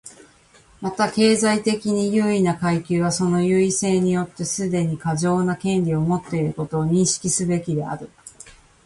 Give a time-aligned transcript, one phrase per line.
[0.81, 8.09] また、経済的に優位な階級はその優位性によってすでに過剰な権力を持っていることを認識すべきである。